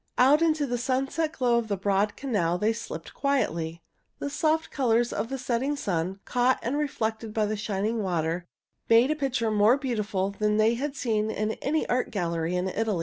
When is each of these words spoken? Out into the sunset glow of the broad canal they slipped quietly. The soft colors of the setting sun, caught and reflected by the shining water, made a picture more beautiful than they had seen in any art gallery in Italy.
Out 0.17 0.41
into 0.41 0.65
the 0.65 0.79
sunset 0.79 1.33
glow 1.33 1.59
of 1.59 1.67
the 1.67 1.77
broad 1.77 2.15
canal 2.15 2.57
they 2.57 2.73
slipped 2.73 3.13
quietly. 3.13 3.83
The 4.17 4.31
soft 4.31 4.71
colors 4.71 5.13
of 5.13 5.29
the 5.29 5.37
setting 5.37 5.75
sun, 5.75 6.19
caught 6.25 6.57
and 6.63 6.75
reflected 6.75 7.35
by 7.35 7.45
the 7.45 7.55
shining 7.55 8.01
water, 8.01 8.47
made 8.89 9.11
a 9.11 9.15
picture 9.15 9.51
more 9.51 9.77
beautiful 9.77 10.31
than 10.31 10.57
they 10.57 10.73
had 10.73 10.95
seen 10.95 11.29
in 11.29 11.51
any 11.61 11.87
art 11.87 12.09
gallery 12.09 12.55
in 12.55 12.67
Italy. 12.67 12.99